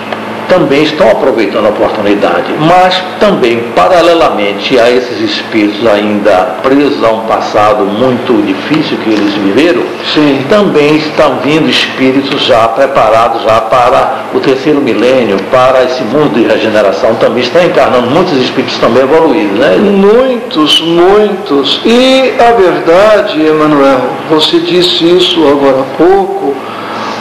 [0.48, 7.22] também estão aproveitando a oportunidade, mas também, paralelamente a esses espíritos ainda presos a um
[7.22, 9.84] passado muito difícil que eles viveram,
[10.14, 10.46] Sim.
[10.50, 16.48] também estão vindo espíritos já preparados já para o terceiro milênio, para esse mundo de
[16.48, 19.76] regeneração, também estão encarnando muitos espíritos também evoluídos, né?
[19.78, 21.82] Muitos, muitos.
[21.86, 26.56] E a verdade, Emanuel, você disse isso agora há pouco,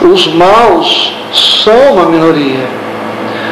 [0.02, 2.83] os maus são uma minoria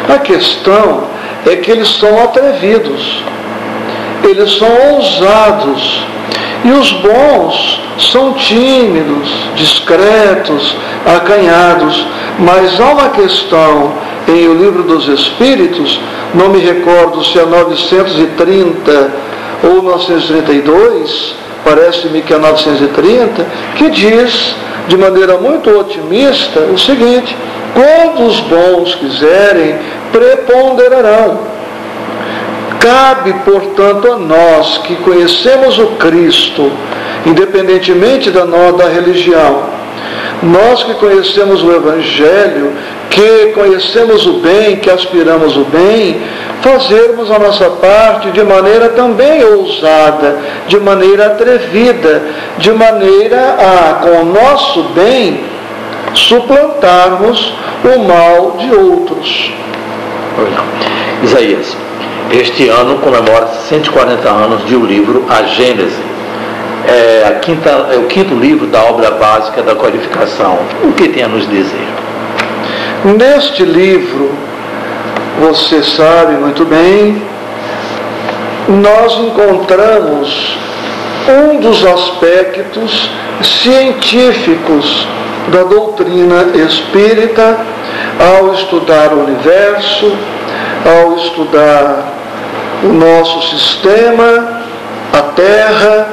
[0.08, 1.04] a questão
[1.46, 3.22] é que eles são atrevidos,
[4.24, 6.04] eles são ousados,
[6.64, 7.80] e os bons
[8.10, 12.06] são tímidos, discretos, acanhados.
[12.38, 13.92] Mas há uma questão
[14.28, 16.00] em O Livro dos Espíritos,
[16.34, 19.10] não me recordo se é 930
[19.64, 21.34] ou 932,
[21.64, 23.46] parece-me que é 930,
[23.76, 24.54] que diz
[24.88, 27.36] de maneira muito otimista o seguinte:
[27.74, 29.78] quando os bons quiserem,
[30.10, 31.52] preponderarão.
[32.78, 36.70] Cabe, portanto, a nós que conhecemos o Cristo,
[37.24, 39.62] independentemente da nossa religião,
[40.42, 42.72] nós que conhecemos o Evangelho,
[43.08, 46.20] que conhecemos o bem, que aspiramos o bem,
[46.60, 52.22] fazermos a nossa parte de maneira também ousada, de maneira atrevida,
[52.58, 55.51] de maneira a, com o nosso bem,
[56.14, 57.54] suplantarmos
[57.84, 59.52] o mal de outros.
[61.22, 61.76] Isaías,
[62.30, 66.12] este ano comemora 140 anos de o um livro A Gênese.
[66.86, 70.58] É, a quinta, é o quinto livro da obra básica da codificação.
[70.82, 71.88] O que tem a nos dizer?
[73.04, 74.32] Neste livro,
[75.40, 77.22] você sabe muito bem,
[78.68, 80.56] nós encontramos
[81.28, 83.10] um dos aspectos
[83.42, 85.06] científicos
[85.48, 87.58] da doutrina espírita
[88.18, 90.12] ao estudar o universo,
[90.84, 92.12] ao estudar
[92.84, 94.62] o nosso sistema,
[95.12, 96.08] a Terra,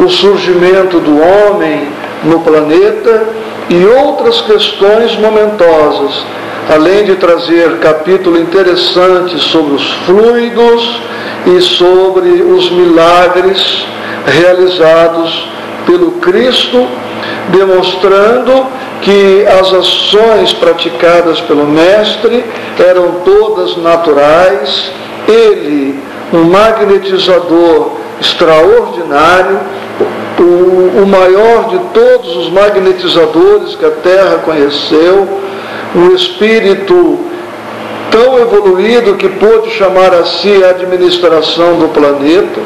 [0.00, 1.88] o surgimento do homem
[2.24, 3.24] no planeta
[3.68, 6.24] e outras questões momentosas,
[6.74, 11.00] além de trazer capítulo interessante sobre os fluidos
[11.46, 13.86] e sobre os milagres
[14.26, 15.48] realizados
[15.86, 16.86] pelo Cristo
[17.48, 18.66] demonstrando
[19.02, 22.44] que as ações praticadas pelo Mestre
[22.78, 24.90] eram todas naturais,
[25.28, 26.00] ele,
[26.32, 29.60] um magnetizador extraordinário,
[30.38, 35.28] o, o maior de todos os magnetizadores que a Terra conheceu,
[35.94, 37.18] um espírito
[38.10, 42.60] tão evoluído que pôde chamar a si a administração do planeta,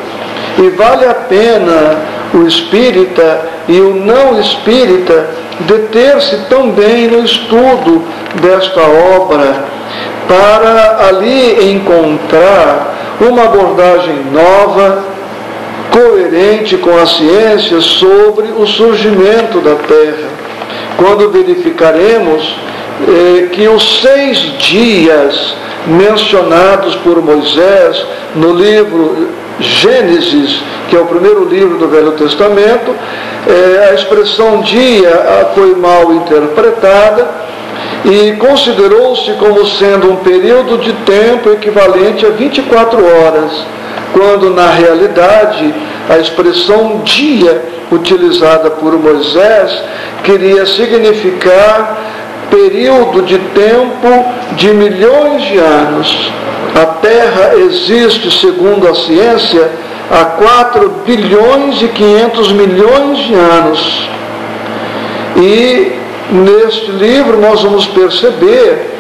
[0.59, 8.05] e vale a pena o espírita e o não espírita deter-se também no estudo
[8.41, 9.65] desta obra
[10.29, 15.05] para ali encontrar uma abordagem nova,
[15.91, 20.29] coerente com a ciência sobre o surgimento da Terra.
[20.97, 22.57] Quando verificaremos
[23.09, 25.55] eh, que os seis dias
[25.87, 28.05] mencionados por Moisés
[28.35, 29.29] no livro
[29.59, 32.95] Gênesis, que é o primeiro livro do Velho Testamento,
[33.47, 35.11] é, a expressão dia
[35.55, 37.29] foi mal interpretada
[38.05, 43.53] e considerou-se como sendo um período de tempo equivalente a 24 horas,
[44.13, 45.75] quando na realidade
[46.09, 47.63] a expressão dia
[47.93, 49.83] utilizada por Moisés
[50.25, 51.99] queria significar
[52.51, 54.09] período de tempo
[54.57, 56.33] de milhões de anos.
[56.75, 59.71] A Terra existe, segundo a ciência,
[60.11, 64.09] há 4 bilhões e 500 milhões de anos.
[65.37, 65.93] E
[66.31, 68.91] neste livro nós vamos perceber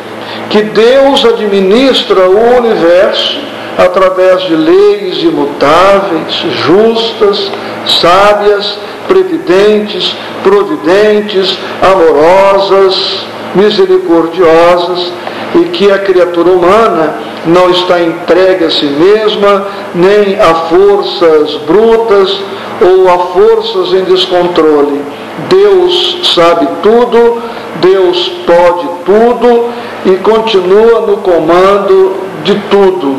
[0.48, 3.38] que Deus administra o universo
[3.78, 6.34] através de leis imutáveis,
[6.66, 7.50] justas,
[7.86, 8.78] sábias,
[9.08, 13.24] previdentes, providentes, amorosas,
[13.54, 15.12] misericordiosas,
[15.54, 17.14] e que a criatura humana
[17.46, 22.40] não está entregue a si mesma, nem a forças brutas
[22.80, 25.00] ou a forças em descontrole.
[25.48, 27.42] Deus sabe tudo,
[27.80, 29.70] Deus pode tudo
[30.06, 33.16] e continua no comando de tudo.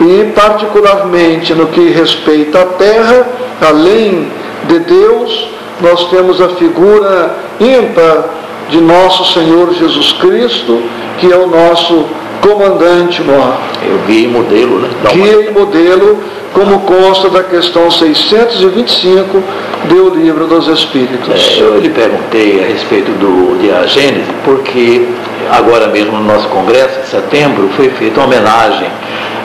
[0.00, 3.26] E, particularmente no que respeita à terra,
[3.66, 4.28] além
[4.68, 5.48] de Deus,
[5.80, 8.24] nós temos a figura ímpar
[8.68, 10.82] de nosso Senhor Jesus Cristo,
[11.18, 12.06] que é o nosso
[12.40, 13.58] comandante maior.
[13.82, 14.88] É o guia e modelo, né?
[15.12, 16.18] Guia e modelo,
[16.52, 19.42] como consta da questão 625
[19.88, 21.58] do Livro dos Espíritos.
[21.58, 25.06] É, eu lhe perguntei a respeito do, de a Gênese, porque
[25.50, 28.88] agora mesmo no nosso congresso, em setembro, foi feita uma homenagem,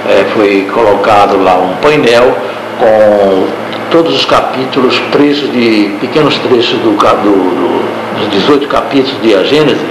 [0.07, 2.35] é, foi colocado lá um painel
[2.79, 3.47] com
[3.91, 7.80] todos os capítulos, trechos de, pequenos trechos do, do,
[8.21, 9.85] dos 18 capítulos de A Gênese,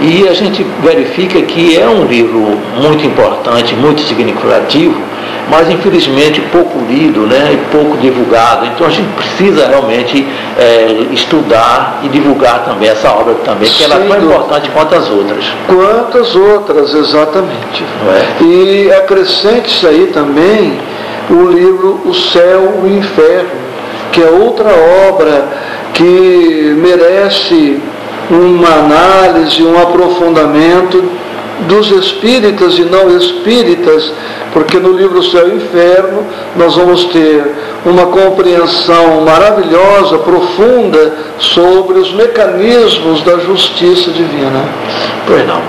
[0.00, 5.00] e a gente verifica que é um livro muito importante, muito significativo,
[5.48, 8.66] mas infelizmente pouco lido né, e pouco divulgado.
[8.66, 10.26] Então a gente precisa realmente
[10.58, 15.08] é, estudar e divulgar também essa obra também, que ela é tão importante quanto as
[15.08, 15.44] outras.
[15.66, 17.84] Quantas outras, exatamente.
[18.08, 18.42] É?
[18.42, 20.80] E acrescente isso aí também
[21.30, 23.50] o livro O Céu e o Inferno,
[24.10, 24.68] que é outra
[25.08, 25.48] obra
[25.94, 27.80] que merece
[28.30, 31.04] uma análise, um aprofundamento
[31.68, 34.12] dos espíritas e não espíritas,
[34.52, 36.24] porque no livro Céu e Inferno
[36.56, 37.44] nós vamos ter
[37.84, 44.64] uma compreensão maravilhosa, profunda sobre os mecanismos da justiça divina.
[45.26, 45.62] Pois não,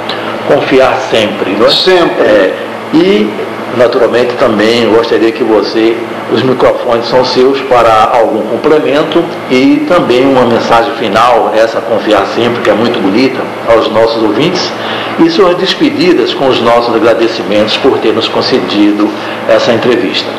[0.48, 1.70] confiar sempre, não é?
[1.70, 2.24] Sempre.
[2.24, 2.54] É,
[2.94, 3.30] e
[3.76, 5.98] Naturalmente também gostaria que você,
[6.32, 12.62] os microfones são seus para algum complemento e também uma mensagem final, essa confiar sempre,
[12.62, 14.72] que é muito bonita, aos nossos ouvintes,
[15.20, 19.10] e suas despedidas com os nossos agradecimentos por ter nos concedido
[19.48, 20.30] essa entrevista.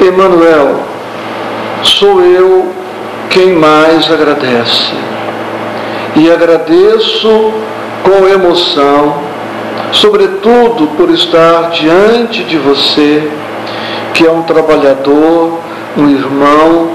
[0.00, 0.80] Emanuel,
[1.82, 2.72] sou eu
[3.28, 4.92] quem mais agradece.
[6.14, 7.52] E agradeço
[8.04, 9.31] com emoção
[9.92, 13.30] sobretudo por estar diante de você,
[14.14, 15.58] que é um trabalhador,
[15.96, 16.90] um irmão,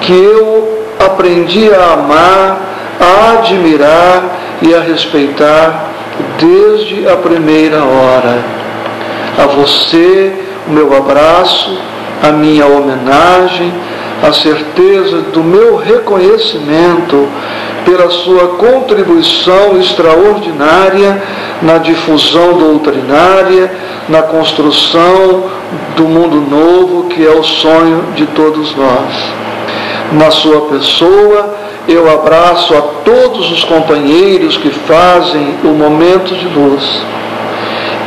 [0.00, 2.60] que eu aprendi a amar,
[3.00, 4.22] a admirar
[4.62, 5.88] e a respeitar
[6.38, 8.42] desde a primeira hora.
[9.38, 10.32] A você,
[10.66, 11.78] o meu abraço,
[12.22, 13.72] a minha homenagem,
[14.22, 17.28] a certeza do meu reconhecimento
[17.84, 21.22] pela sua contribuição extraordinária
[21.62, 23.72] na difusão doutrinária,
[24.08, 25.44] na construção
[25.96, 29.14] do mundo novo que é o sonho de todos nós.
[30.12, 31.54] Na sua pessoa,
[31.86, 36.82] eu abraço a todos os companheiros que fazem o momento de luz.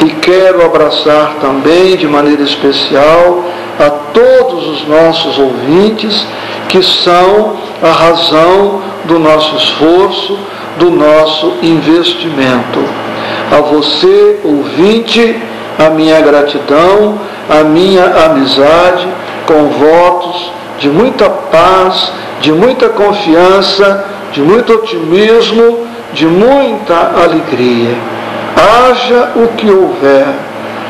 [0.04, 3.44] E quero abraçar também, de maneira especial,
[3.80, 6.26] a todos os nossos ouvintes
[6.70, 10.40] que são a razão do nosso esforço,
[10.80, 12.80] do nosso investimento.
[13.52, 15.40] A você, ouvinte,
[15.78, 19.08] a minha gratidão, a minha amizade,
[19.46, 28.11] com votos de muita paz, de muita confiança, de muito otimismo, de muita alegria.
[28.56, 30.28] Haja o que houver,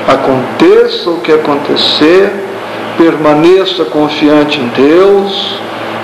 [0.08, 2.32] aconteça o que acontecer,
[2.98, 5.60] permaneça confiante em Deus,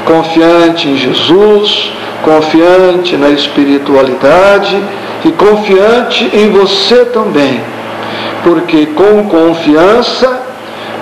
[0.05, 1.91] confiante em Jesus,
[2.23, 4.81] confiante na espiritualidade
[5.25, 7.61] e confiante em você também,
[8.43, 10.41] porque com confiança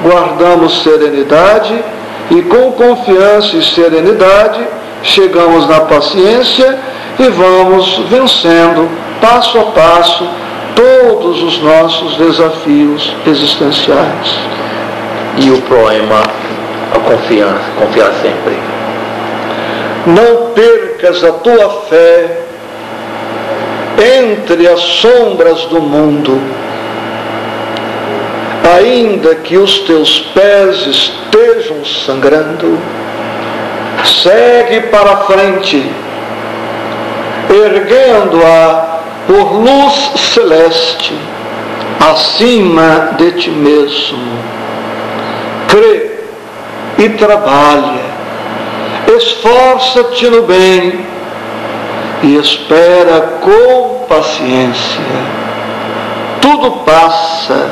[0.03, 1.83] guardamos serenidade
[2.31, 4.65] e com confiança e serenidade
[5.03, 6.77] chegamos na paciência
[7.19, 8.89] e vamos vencendo
[9.21, 10.27] passo a passo
[10.75, 14.39] todos os nossos desafios existenciais.
[15.37, 16.21] E o poema
[16.93, 18.57] A Confiança, Confiar Sempre.
[20.05, 22.45] Não percas a tua fé
[24.23, 26.39] entre as sombras do mundo,
[28.77, 32.77] ainda que os teus pés estejam sangrando,
[34.03, 35.89] segue para frente,
[37.49, 38.94] erguendo-a
[39.27, 41.17] por luz celeste,
[41.99, 44.39] acima de ti mesmo.
[45.67, 46.11] Crê
[46.97, 48.05] e trabalha,
[49.17, 51.05] esforça-te no bem
[52.23, 55.03] e espera com paciência.
[56.41, 57.69] Tudo passa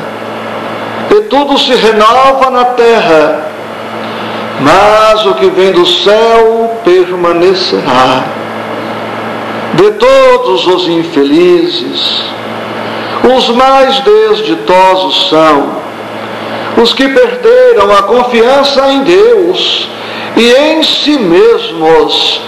[1.10, 3.46] e tudo se renova na terra,
[4.60, 8.43] mas o que vem do céu permanecerá.
[9.76, 12.22] De todos os infelizes,
[13.24, 15.84] Os mais desditosos são
[16.80, 19.88] os que perderam a confiança em Deus
[20.36, 22.42] e em si mesmos,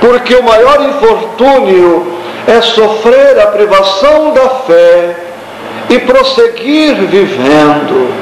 [0.00, 2.06] porque o maior infortúnio
[2.46, 5.16] é sofrer a privação da fé
[5.88, 8.12] e prosseguir vivendo.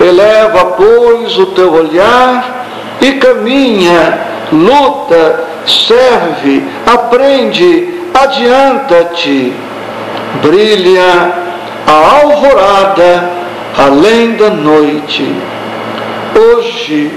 [0.00, 2.66] Eleva, pois, o teu olhar
[3.02, 4.18] e caminha,
[4.50, 9.52] luta, serve, aprende, adianta-te.
[10.42, 11.32] Brilha
[11.86, 13.30] a alvorada
[13.76, 15.26] além da noite.
[16.34, 17.10] Hoje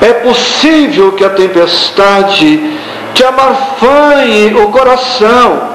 [0.00, 2.78] é possível que a tempestade
[3.14, 5.70] te amarfanhe o coração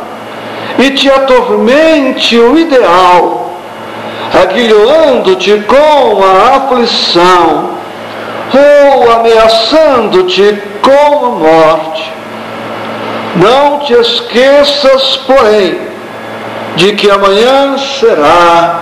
[0.77, 3.59] e te atormente o ideal,
[4.33, 7.80] aguilhoando-te com a aflição
[8.53, 12.11] ou ameaçando-te com a morte.
[13.35, 15.79] Não te esqueças, porém,
[16.75, 18.81] de que amanhã será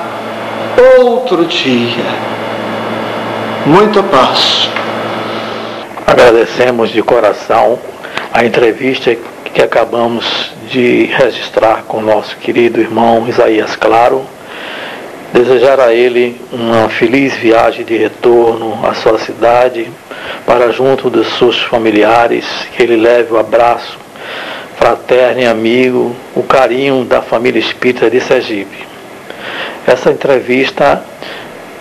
[0.99, 2.05] outro dia.
[3.65, 4.69] Muita paz.
[6.07, 7.77] Agradecemos de coração
[8.33, 9.15] a entrevista
[9.53, 10.25] que acabamos
[10.71, 14.25] de registrar com nosso querido irmão Isaías Claro.
[15.33, 19.87] Desejar a ele uma feliz viagem de retorno à sua cidade,
[20.45, 23.97] para junto dos seus familiares, que ele leve o abraço
[24.75, 28.87] fraterno e amigo, o carinho da família espírita de Sergipe.
[29.85, 31.03] Essa entrevista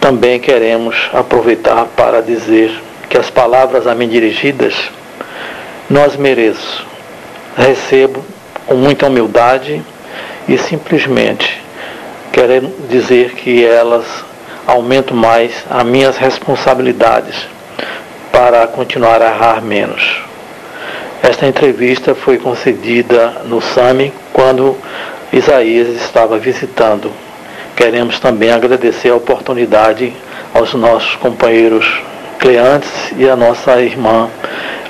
[0.01, 2.71] também queremos aproveitar para dizer
[3.09, 4.75] que as palavras a mim dirigidas
[5.89, 6.87] nós mereço,
[7.57, 8.23] recebo
[8.67, 9.83] com muita humildade
[10.47, 11.68] e simplesmente
[12.33, 14.05] querendo dizer que elas
[14.67, 17.35] aumentam mais as minhas responsabilidades
[18.31, 20.23] para continuar a errar menos.
[21.23, 24.77] Esta entrevista foi concedida no SAMI quando
[25.33, 27.11] Isaías estava visitando.
[27.77, 30.13] Queremos também agradecer a oportunidade
[30.55, 32.03] aos nossos companheiros
[32.39, 34.31] Cleantes e a nossa irmã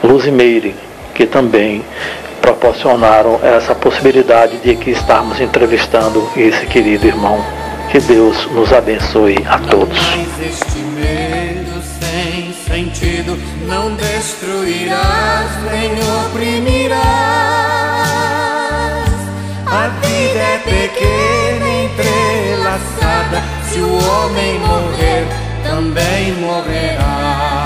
[0.05, 0.75] Luzimeire,
[1.15, 1.83] que também
[2.41, 7.45] proporcionaram essa possibilidade de que estarmos entrevistando esse querido irmão.
[7.91, 9.99] Que Deus nos abençoe a todos.
[10.41, 15.93] Este medo sem sentido não destruirás nem
[16.27, 16.99] oprimirás.
[19.67, 23.43] A vida é pequena, entrelaçada.
[23.71, 25.27] Se o homem morrer,
[25.63, 27.58] também morrerá.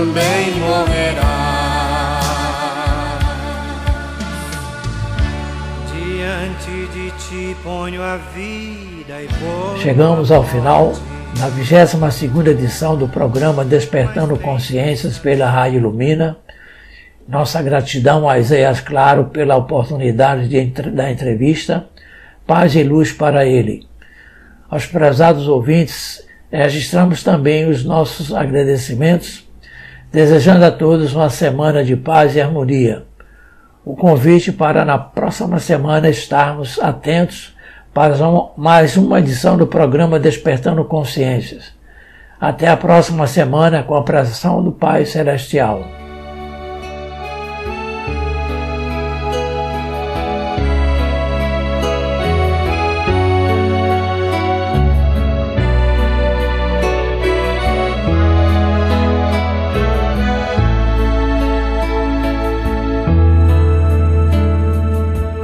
[0.00, 2.20] Também morrerá.
[5.92, 10.94] Diante de ti ponho a vida e Chegamos ao final
[11.38, 16.38] da 22 edição do programa Despertando Consciências pela Rádio Lumina.
[17.28, 21.84] Nossa gratidão a Isaías Claro pela oportunidade de, da entrevista.
[22.46, 23.86] Paz e luz para ele.
[24.70, 29.49] Aos prezados ouvintes, registramos também os nossos agradecimentos
[30.12, 33.04] desejando a todos uma semana de paz e harmonia.
[33.84, 37.54] O convite para na próxima semana estarmos atentos
[37.94, 38.14] para
[38.56, 41.72] mais uma edição do programa Despertando Consciências.
[42.40, 45.99] Até a próxima semana com a presença do Pai Celestial.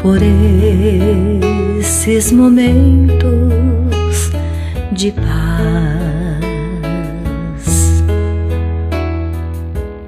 [0.03, 0.19] por
[1.79, 4.33] esses momentos
[4.91, 5.23] de paz.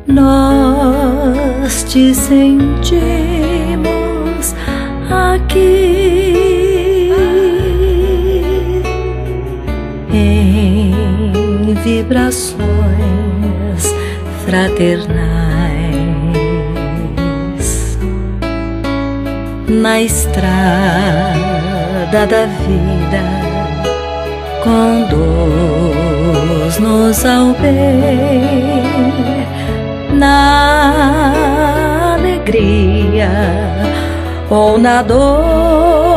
[0.08, 2.82] Nós te sentimos
[5.08, 6.11] aqui.
[12.12, 12.60] Vibrações
[14.44, 15.18] fraternais
[19.66, 20.42] na estrada
[22.12, 23.22] da vida
[26.68, 28.42] conduz-nos ao bem
[30.12, 31.32] na
[32.18, 33.30] alegria
[34.50, 36.11] ou na dor